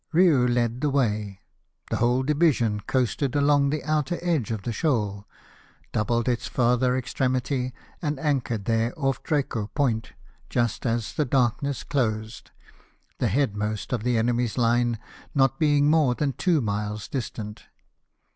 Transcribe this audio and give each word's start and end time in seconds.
Riou 0.11 0.47
led 0.47 0.81
the 0.81 0.89
way; 0.89 1.41
the 1.91 1.97
whole 1.97 2.23
division 2.23 2.79
coasted 2.79 3.35
along 3.35 3.69
the 3.69 3.83
outer 3.83 4.17
edge 4.23 4.49
of 4.49 4.63
the 4.63 4.73
shoal, 4.73 5.27
doubled 5.91 6.27
its 6.27 6.47
farther 6.47 6.97
extremity, 6.97 7.71
and 8.01 8.19
anchored 8.19 8.65
there 8.65 8.95
off 8.97 9.21
Draco 9.21 9.67
Point, 9.75 10.13
just 10.49 10.87
as 10.87 11.13
the 11.13 11.25
darkness 11.25 11.83
closed— 11.83 12.49
the 13.19 13.27
headmost 13.29 13.93
of 13.93 14.01
the 14.01 14.17
enemy's 14.17 14.57
line 14.57 14.97
not 15.35 15.59
being 15.59 15.87
more 15.87 16.15
than 16.15 16.33
two 16.33 16.61
miles 16.61 17.07
distant. 17.07 17.65